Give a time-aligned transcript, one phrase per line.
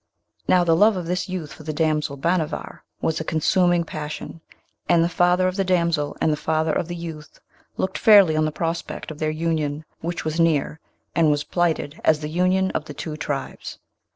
[0.47, 4.41] Now, the love of this youth for the damsel Bhanavar was a consuming passion,
[4.89, 7.39] and the father of the damsel and the father of the youth
[7.77, 10.79] looked fairly on the prospect of their union, which was near,
[11.13, 13.77] and was plighted as the union of the two tribes.